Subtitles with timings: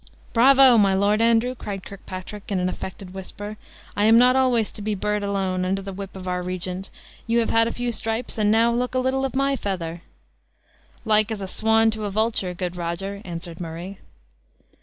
[0.33, 3.57] "Bravo, my Lord Andrew!" cried Kirkpatrick, in an affected whisper,
[3.95, 6.89] "I am not always to be bird alone, under the whip of our regent;
[7.27, 10.01] you have had a few stripes, and now look a little of my feather!"
[11.05, 13.99] "Like as a swan to a vulture, good Roger," answered Murray.